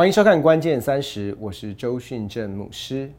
[0.00, 3.12] 欢迎收看《关键三十》，我是周训正牧师。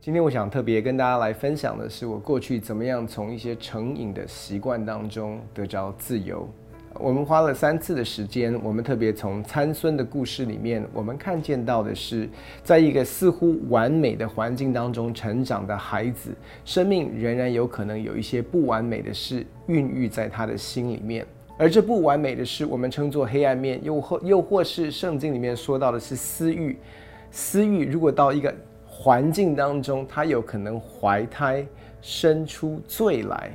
[0.00, 6.48] 今天我想特别跟大家来分享的是，我过去怎么样从一些成瘾的习惯当中得着自由。
[7.02, 12.28] 我们花了三次的时间，我们特别从参孙的故事里面，我们看见到的是，
[12.62, 16.30] 在一个似乎完美的环境当中成长的孩子，
[16.64, 21.26] 生命仍然有可能有一些不完美的事孕育在他的心里面，
[21.58, 26.78] 而这不完美的事，我们称作黑暗面，又或又或是圣经里面说到的是私欲。
[27.32, 28.54] 私欲如果到一个
[28.86, 31.66] 环境当中，它有可能怀胎
[32.00, 33.50] 生出罪来。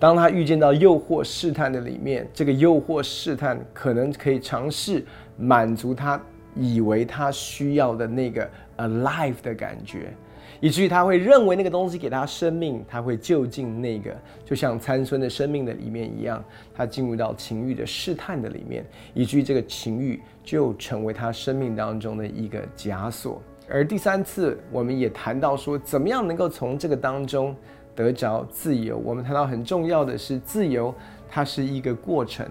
[0.00, 5.04] 当他遇见到诱惑试探的里面，这个诱惑试探可能可以尝试
[5.36, 6.20] 满足他
[6.54, 10.12] 以为他需要的那个 alive 的感觉，
[10.60, 23.42] 以至于他会认为那个东西给他生命，他会就近那个，就像参孙的生命的里面一样，他进入到情欲的试探的里面，以至于这个情欲就成为他生命当中的一个枷锁。
[23.68, 27.52] 而第三次，我们也谈到说，怎么样能够从这个当中。
[27.98, 30.94] 得着自由，我们谈到很重要的是自由，
[31.28, 32.46] 它是一个过程。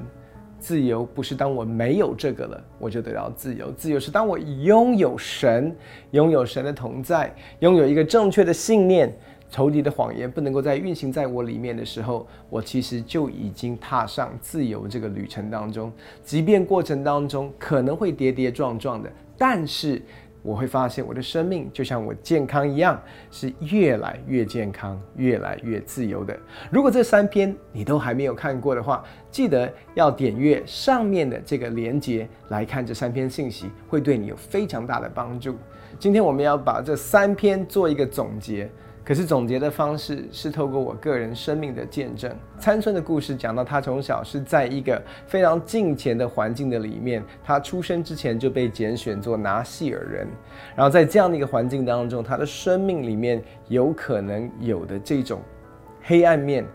[0.59, 3.71] 自由不是当我没有这个了，我就得到自由。
[3.71, 5.73] 自由是当我拥有神，
[6.11, 9.09] 拥有神的同在，拥有一个正确的信念，
[9.49, 15.89] 仇敌的谎言不能够再运行在我里面的时候，我其实就已经踏上自由这个旅程当中。
[16.25, 20.01] 即便过程当中可能会跌跌撞撞的，但是。
[20.41, 26.37] 我会发现我的生命就像我健康一样，是越来越健康、越来越自由的。
[26.71, 35.55] 如果这三篇你都还没有看过的话，记得要点阅上面的这个连接来看这三篇信息，会对你有非常大的帮助。
[35.99, 38.69] 今天我们要把这三篇做一个总结。
[39.07, 42.29] 可是总结的方式是透过我个人生命的见证。
[42.59, 50.27] 参孙的故事讲到，他从小是在一个非常近前的环境的里面，他出生之前就被拣选做拿细尔人，
[50.75, 55.39] 然后在这样的一个环境当中，他的生命里面有可能有的这种
[56.03, 56.65] 黑暗面。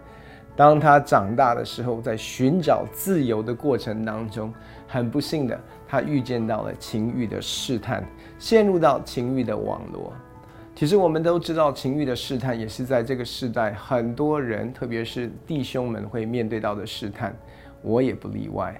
[0.56, 4.50] 当他长大的时候，在寻找自由的过程当中，
[4.88, 8.02] 很不幸的，他遇见到了情欲的试探，
[8.38, 10.10] 陷入到情欲的网络。
[10.82, 17.32] 其实我们都知道，情欲的试探也是在这个时代很多人，特别是弟兄们会面对到的试探，
[17.82, 18.76] 我也不例外。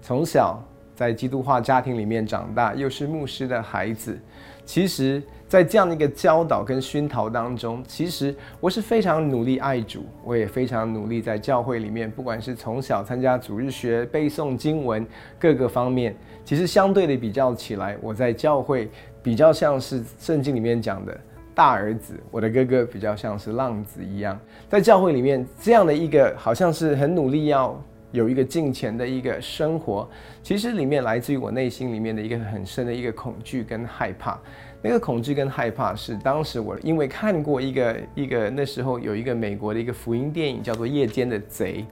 [0.00, 0.62] 从小
[0.94, 4.16] 在基督化家庭里面长大，又是牧师的孩子，
[4.64, 15.04] 其实，在这样的一个教导跟熏陶当中，其实我是非常努力爱主，我也非常努力在教会里面，不管是从小参加主日学、背诵经文
[15.40, 16.14] 各个方面，
[16.44, 18.88] 其实相对的比较起来，我在教会。
[19.24, 21.16] 比较像是圣经里面讲的
[21.54, 27.80] 大儿子，我的哥哥比较像是浪子一样，在教会里面这样的一个好像是很努力要
[28.10, 30.08] 有一个金钱的一个生活，
[30.42, 34.38] 其实里面来自于我内心里面的一个很深的一个恐惧跟害怕。
[34.84, 41.82] 那个恐惧跟害怕是当时我因为看过一个一个那时候有一个美国的一个福音电影叫做《夜间的贼》。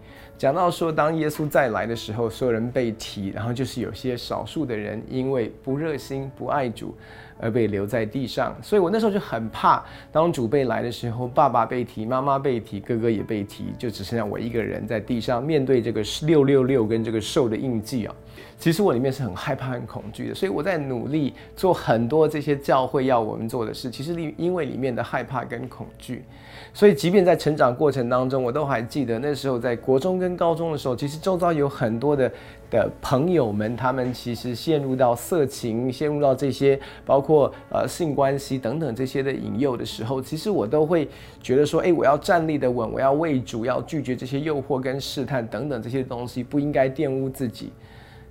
[0.41, 6.97] 讲到说，当耶稣再来的时候，所有人被提，然后就是有些少数的人因为不热心、不爱主，
[7.39, 8.57] 而被留在地上。
[8.63, 18.15] 所以我那时候就很怕，当主被来的时候，爸爸被提，妈妈被提，哥哥也被提，就只剩下我一个人在地上面对这个六六六跟这个兽的印记啊。
[18.59, 23.91] 其实我里面是很害怕、很恐惧的，所以我在努力做很多这些教会要我们做的事。
[23.91, 26.25] 其实里因为里面的害怕跟恐惧。
[26.73, 32.31] 所以，即便在成长过程当中，我都还记得那时候在国中跟高中的时候，其实周遭有很多的
[32.71, 41.09] 的朋友们，他们其实陷入到色情、陷入到这些包括呃性关系等等这些的引诱的时候，其实我都会
[41.43, 47.73] 觉得说，哎，我要站立的稳，我要为主，要拒绝这些诱惑跟试探等等这些东西，不应该玷污自己。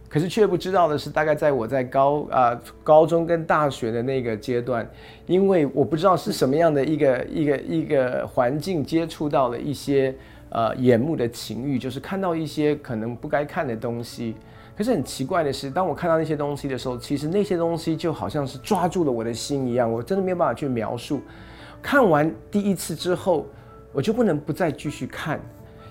[0.08, 4.90] 可是却不知道的是，大概在我在高啊高中跟大学的那个阶段，
[5.28, 10.16] 因为我不知道是什么样的一个一个一个环境，接触到了一些
[10.50, 14.36] 呃眼目的情欲，就是看到一些可能不该看的东西。
[14.78, 21.22] 可是很奇怪的是，当我看到那些东西的时候，其实那些东西就好像是抓住了我的心一样，我真的没有办法去描述。
[21.82, 23.46] 看完第一次之后，
[23.92, 25.40] 我就不能不再继续看。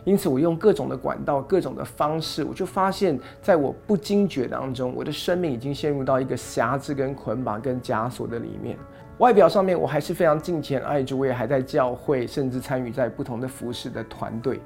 [0.05, 8.79] 因此，我用各种的管道、各种的方式，我就发现，在我不惊觉当中，我的生命已经陷入到一个辖制、跟捆绑、跟枷锁的里面。
[9.19, 14.61] 外表上面我还是非常敬虔爱主，我也还在教会，甚至参与在不同的服饰的团队。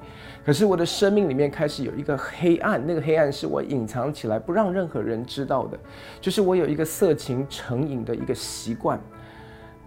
[0.45, 5.79] 可是我的生命里面开始有一个黑暗，那个黑暗是我隐藏起来，不让任何人知道的，
[6.21, 9.01] 就是我有一个色情成瘾的一个习惯。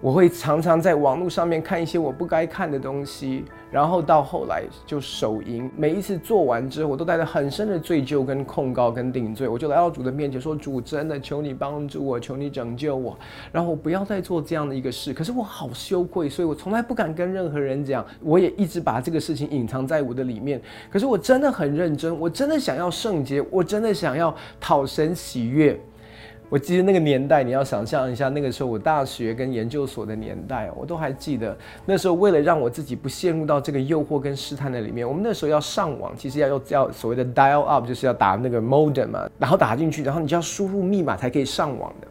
[0.02, 5.68] 我会常常在网络上面看一些我不该看的东西，然后到后来就手淫。
[5.76, 9.48] 每一次做完之后，我都带着很深的罪疚、跟控告、跟定罪。
[9.48, 13.18] 我就来到主的面前说：“主，真的求你帮助我，求你拯救我，
[13.52, 18.06] 然后我不要再做这样的一个事。”可是我好羞愧，所以我从来不敢跟任何人讲。
[18.22, 20.62] 我也一直把这个事情隐藏在我的里面。
[20.92, 25.80] 可是我真的很认真，我真的想要圣洁，我真的想要讨神喜悦。
[26.48, 31.58] 我记得那个年代，你要想象一下，那个时候我大学跟研究所的年代，我都还记得。
[31.86, 42.08] 那时候为了让我自己不陷入到这个诱惑跟试探的里面，我们那时候要上网，其实要用叫所谓的 dial up，就是要打那个 modem 嘛，然后打进去，然后你就要输入密码才可以上网的。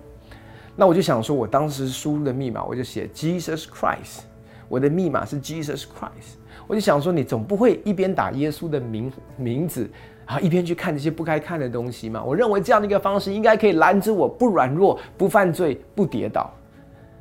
[0.74, 4.22] 那我就想说，我当时输入的密码，我就写 Jesus Christ，
[4.68, 6.38] 我的密码是 Jesus Christ。
[6.66, 9.88] 我就想说，你总不会一边打耶稣的名名字。
[10.26, 12.22] 然后一边去看这些不该看的东西嘛？
[12.24, 16.50] 我认为这样的一个方式应该可以拦着我不软弱、不犯罪、不跌倒。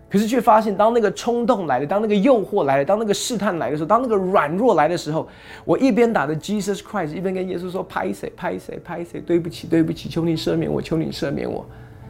[0.09, 5.27] 可是却发现，当那个冲动来了，当那个诱惑来了，当那个试探来的时候，当那个软弱来的时候，
[5.65, 8.31] 我一边打着 Jesus Christ，一边跟耶稣说：“拍谁？
[8.37, 8.79] 拍谁？
[8.83, 9.19] 拍谁？
[9.19, 11.65] 对不起，对不起，求你赦免我，求你赦免我。”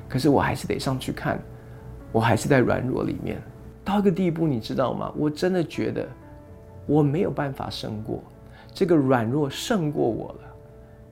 [0.10, 1.42] 可是我还是得上去看，
[2.12, 3.42] 我还是在软弱里面。
[3.86, 5.10] 到一个地步，你知道吗？
[5.18, 6.06] 我真的觉得
[6.86, 8.22] 我没有办法胜过
[8.74, 10.43] 这个软弱，胜过我了。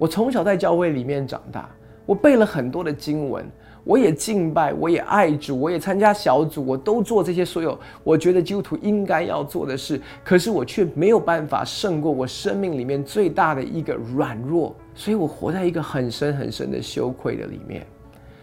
[0.01, 1.69] 我从小在教会里面长大，
[2.07, 3.45] 我背了很多的经文，
[3.83, 10.01] 我也敬拜，我也爱主，我也参加小组，我都做这些所有我觉得基督徒应该要做的事。
[10.23, 17.85] 可是我却没有办法胜过我生命里面最大的一个软弱，所以我活在一个很深很深的羞愧的里面。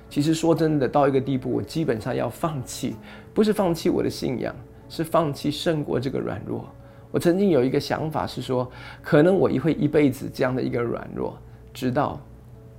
[0.08, 2.94] 其实说真的，到一个地步，我基本上要放弃，
[3.34, 4.54] 不是放弃我的信仰，
[4.88, 6.68] 是放弃胜过这个软弱。
[7.10, 8.70] 我曾经有一个想法是说，
[9.02, 11.36] 可能我会一辈子这样的一个软弱。
[11.78, 12.20] 直到，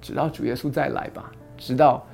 [0.02, 2.06] 直到主耶稣再来吧，直到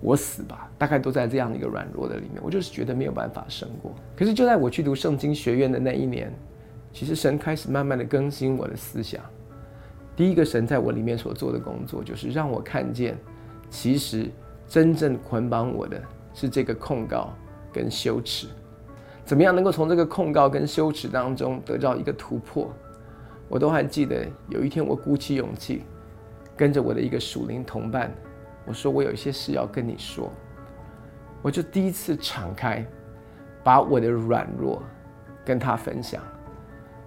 [0.00, 2.42] 我死吧，大概都在这样的一个软弱的里面。
[2.42, 3.94] 我就是觉得没有办法胜过。
[4.16, 6.34] 可是就在我去读圣经学院的那一年，
[6.92, 9.22] 其实神开始慢慢的更新我的思想。
[10.16, 13.16] 第一个神在我里面所做的工作，就是让我看见，
[13.70, 14.28] 其实
[14.66, 16.02] 真正捆绑我的
[16.34, 17.32] 是这个控告
[17.72, 18.48] 跟羞耻。
[19.24, 22.68] 怎么样能够从这个控告跟羞耻当中得到一个突破？
[23.48, 25.84] 我都还记得有一天，我鼓起勇气。
[26.56, 28.10] 跟着我的一个属灵同伴，
[28.64, 30.32] 我说我有一些事要跟你说，
[31.42, 32.84] 我就第一次敞开，
[33.62, 34.82] 把我的软弱
[35.44, 36.22] 跟他分享。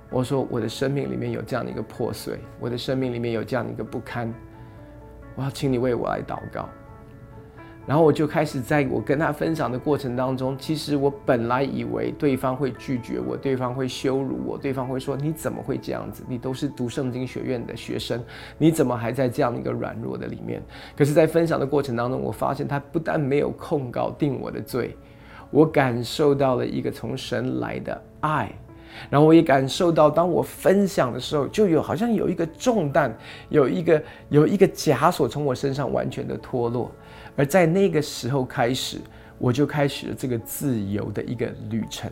[0.10, 4.34] 我说我的生命里面有这样的一个破碎，我的生命里面有这样的一个不堪，
[5.36, 6.70] 我要请你为我来祷告。
[7.88, 16.22] 然后我就开始在我跟他分享的过程当中，其实我本来以为对方会拒绝我，对方会羞辱我，对方会说你怎么会这样子？
[16.28, 18.22] 你都是读圣经学院的学生，
[18.57, 20.62] 你怎么还在这样的一个软弱的里面？
[20.98, 24.98] 可是，在分享的过程当中，我发现他不但没有控告定我的罪，
[25.50, 28.51] 我感受到了一个从神来的爱，
[29.10, 33.18] 然后我也感受到，当我分享的时候，就有好像有一个重担，
[33.48, 36.92] 有一个有一个枷锁从我身上完全的脱落。
[37.38, 38.98] 而在那个时候开始，
[39.38, 42.12] 我就开始了这个自由的一个旅程。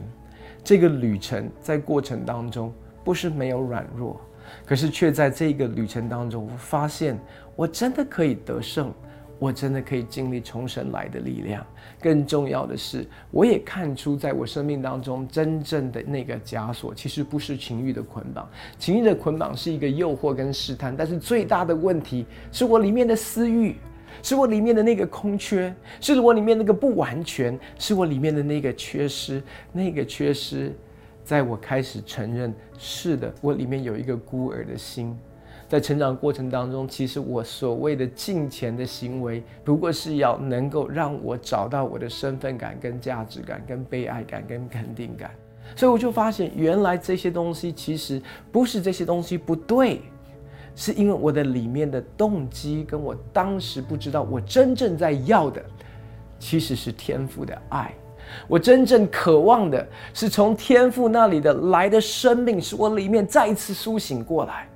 [0.63, 2.73] 这个旅程在过程当中
[3.03, 4.21] 不是没有软弱，
[4.65, 7.19] 可是却在这个旅程当中，我发现
[7.55, 8.93] 我真的可以得胜，
[9.37, 11.65] 我真的可以经历重生来的力量。
[11.99, 18.47] 更重要的是，我也看出在我生命当中真正的那个枷锁，其实不是情欲的捆绑。
[18.77, 23.75] 情欲的捆绑是一个诱惑跟试探，但是最大的问题是我里面的私欲。
[24.25, 29.39] 是我里面的那个空缺，是我里面那个不完全，是我里面的那个缺失。
[29.71, 30.73] 那个缺失，
[31.23, 35.15] 在我开始承认，是的，我里面有一个孤儿的心。
[35.67, 45.29] 在成长过程当中，其实我所谓的金钱的行为，不过是要能够让我找到我的身份感、跟价值感、跟被爱感、跟肯定感。
[45.75, 48.19] 所以我就发现，原来这些东西其实
[48.51, 50.01] 不是这些东西不对。
[50.75, 55.63] 是因为我的里面的动机，跟我当时不知道，我真正在要的，
[56.37, 57.93] 其实是天赋的爱。
[58.47, 64.67] 我真正渴望的是从天赋那里的来的生命，使我里面再一次苏醒过来。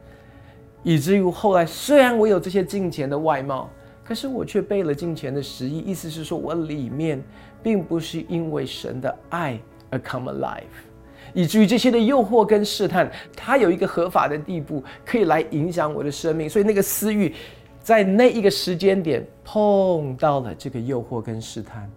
[0.83, 3.69] 以至于后来，虽然我有这些金钱的外貌，
[4.05, 5.79] 可是我却背了金钱的实意。
[5.79, 7.21] 意思是说，我里面
[7.61, 10.88] 并不是因为神的爱而 come alive。
[11.33, 16.49] 以至于这些的诱惑跟试探，它有一个合法的地步，可以来影响我的生命。
[16.49, 17.33] 所以那个私欲，
[17.81, 21.89] 在那一个时间点碰到了这个诱惑跟试探，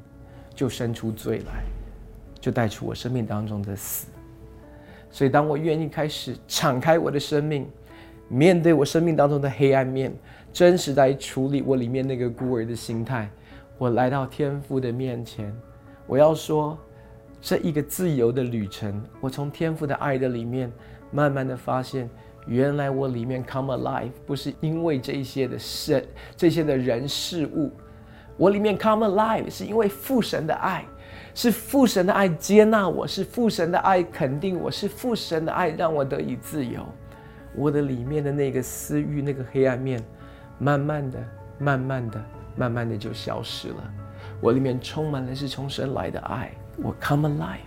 [0.55, 1.63] 就生出罪来，
[2.41, 4.07] 就带出我生命当中的死。
[5.11, 7.67] 所以当我愿意开始敞开我的生命，
[8.29, 10.13] 面对我生命当中的黑暗面，
[10.53, 13.31] 真实来处理我里面那个孤儿的心态，
[13.79, 15.55] 我来到天父的面前，
[16.07, 16.79] 我要说。
[17.43, 20.71] 这一个自由的旅程，我从天赋的爱的里面，
[21.11, 22.09] 慢慢的发现，
[22.47, 26.07] 原来我里面 come alive 不是因为这些的事、
[26.37, 27.73] 这些的人事物，
[28.37, 30.85] 我里面 come alive 是因为父神的爱，
[31.35, 36.87] 是父神的爱接纳我，是父神的爱肯定我，是父神的爱让我得以自由。
[37.57, 40.01] 我的里面的那个私欲、那个黑暗面，
[40.61, 41.19] 慢慢的、
[41.59, 43.95] 慢慢的、慢慢的就消失了。
[44.41, 47.59] 我里面充满了是从神来的爱，我 come alive。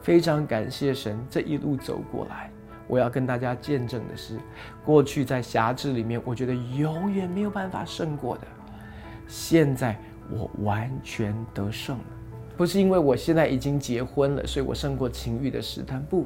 [0.00, 2.50] 非常感谢神这一路走过来。
[2.86, 4.38] 我要跟大家见证的是，
[4.82, 8.46] 过去在辖制里面，我觉得永远没有办法胜过的，
[9.26, 10.00] 现在
[10.30, 12.04] 我完全得胜了。
[12.56, 16.24] 不是因为我现在已经结婚了，所以我胜过情欲的试探，不。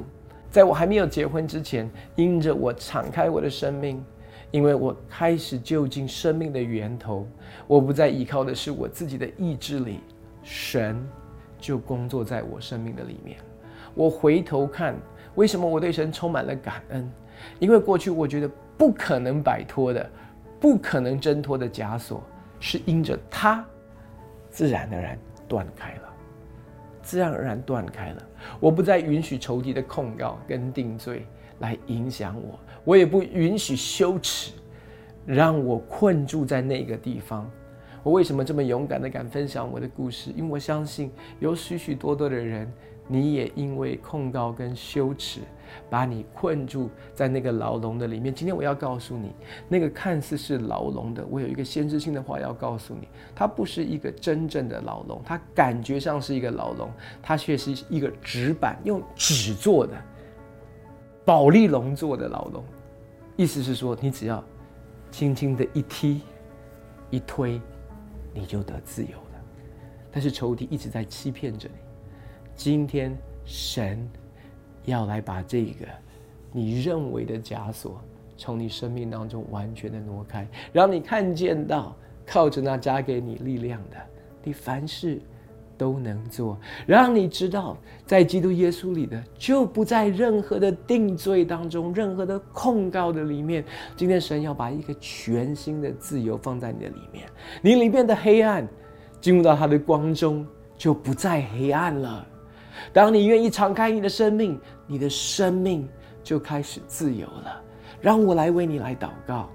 [0.49, 4.05] 在我还没有结婚之前，因着我敞开我的生命，
[4.53, 7.27] 因为我开始就近生命的源头，
[7.67, 9.99] 我不再依靠的是我自己的意志力，
[10.43, 11.05] 神
[11.63, 13.39] 就工作在我生命的里面。
[13.95, 14.97] 我回头看，
[15.37, 17.11] 为什么我对神充满了感恩？
[17.61, 20.11] 因为过去我觉得不可能摆脱的、
[20.61, 22.23] 不可能挣脱的枷锁，
[22.59, 23.65] 是因着他，
[24.51, 26.13] 自然而然断开了。
[27.03, 28.23] 自然而然断开了，
[28.61, 31.27] 我不再允许仇敌的控告跟定罪
[31.61, 34.53] 来影响我，我也不允许羞耻
[35.27, 37.51] 让我困住在那个地方。
[38.03, 40.31] 我为什么这么勇敢的敢分享我的故事？
[40.37, 42.71] 因为我相信有许许多多的人。
[43.09, 45.41] 你也因为控告跟羞耻，
[45.91, 48.33] 把你困住在那个牢笼的里面。
[48.33, 49.33] 今天我要告诉你，
[49.69, 56.89] 那个看似是牢笼的，我有一个先知性的话要告诉你，它不是一个真正的牢笼，它感觉上是一个牢笼，
[57.21, 59.95] 它却是一个纸板用纸做的，
[61.25, 62.65] 宝丽龙做的牢笼。
[63.37, 64.43] 意思是说，你只要
[65.11, 66.23] 轻轻的一踢
[67.11, 67.61] 一推，
[68.35, 69.45] 你就得自由了。
[70.11, 71.75] 但是仇敌一直在欺骗着你。
[72.55, 74.09] 今天神
[74.85, 75.87] 要来把这个
[76.53, 78.01] 你认为的枷锁
[78.37, 81.97] 从你生命当中完全的挪开，让你看见到
[82.27, 83.97] 靠着那加给你力量的，
[84.45, 85.21] 你凡事
[85.83, 93.65] 都能做，让你知道在基督耶稣里的就不在任何的定罪当中，任何的控告的里面。
[93.97, 97.27] 今天神要把一个全新的自由放在你的里面，
[97.61, 98.65] 你里面的黑暗
[99.21, 100.47] 进入到他的光中，
[100.79, 102.25] 就不再黑暗了。
[102.93, 105.89] 当你愿意敞开你的生命，你的生命
[106.23, 107.61] 就开始自由了。
[108.01, 109.51] 让我来为你来祷告，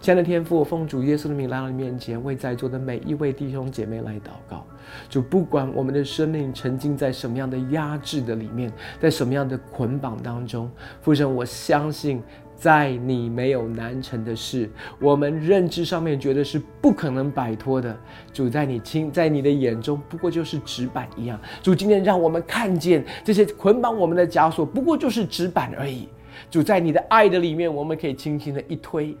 [0.00, 4.64] 亲爱的天父，我奉主耶稣的名来到你面前，为在座的每一位弟兄姐妹来祷告。
[5.08, 12.22] 就不管我们的生命沉浸在什么样的压制的里面，在什么样的捆绑当中，父神，我相信。
[12.58, 14.66] 在你没有难成的事，
[14.98, 17.94] 我们认知上面觉得是不可能摆脱的。
[18.32, 21.38] 主在你亲，在你的眼中，不过就是纸板一样。
[21.62, 26.08] 主今天让我们看见这些捆绑我们的枷锁，不过就是纸板而已。
[26.50, 29.14] 主在你的爱的里面，我们可以轻轻的一推，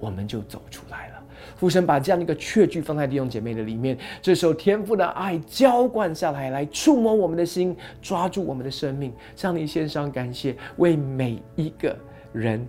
[0.00, 1.22] 我们就走出来了。
[1.56, 11.96] 父神把这样一个确据放在弟兄姐妹的里面，这时候天父的爱浇灌下来，来触摸我们的心，抓住我们的生命，向你献上感谢，为每一个。
[12.32, 12.64] 人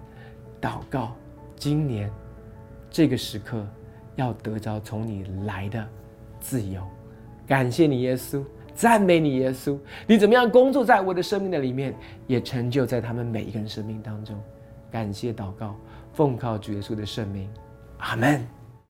[0.60, 1.16] 祷告，
[1.56, 2.10] 今年
[2.90, 3.64] 这个时刻
[4.16, 5.88] 要得着从你来的
[6.40, 6.82] 自由。
[7.46, 9.78] 感谢你，耶稣，赞美你，耶稣。
[10.08, 11.96] 你怎么样工作在我的生命的里面，
[12.26, 14.36] 也成就在他们每一个人生命当中。
[14.90, 15.76] 感谢祷告，
[16.14, 17.50] 奉靠主耶稣的圣名，
[17.98, 18.61] 阿门。